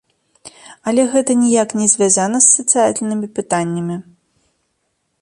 [0.91, 4.03] Але гэта ніяк не звязана з сацыяльнымі пытаннямі.